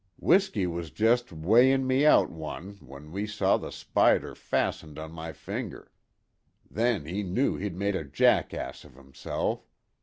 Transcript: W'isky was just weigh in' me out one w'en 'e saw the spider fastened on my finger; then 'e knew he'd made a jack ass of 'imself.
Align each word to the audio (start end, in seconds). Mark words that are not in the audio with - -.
W'isky 0.19 0.65
was 0.65 0.89
just 0.89 1.31
weigh 1.31 1.71
in' 1.71 1.85
me 1.85 2.07
out 2.07 2.31
one 2.31 2.73
w'en 2.81 3.15
'e 3.15 3.27
saw 3.27 3.57
the 3.57 3.71
spider 3.71 4.33
fastened 4.33 4.97
on 4.97 5.11
my 5.11 5.31
finger; 5.31 5.91
then 6.67 7.05
'e 7.07 7.21
knew 7.21 7.55
he'd 7.55 7.75
made 7.75 7.95
a 7.95 8.03
jack 8.03 8.51
ass 8.51 8.83
of 8.83 8.97
'imself. 8.97 9.63